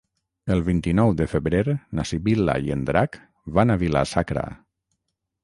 El 0.53 0.61
vint-i-nou 0.69 1.11
de 1.19 1.27
febrer 1.33 1.75
na 1.99 2.05
Sibil·la 2.13 2.57
i 2.69 2.73
en 2.77 2.83
Drac 2.89 3.21
van 3.59 3.75
a 3.75 3.79
Vila-sacra. 3.85 4.49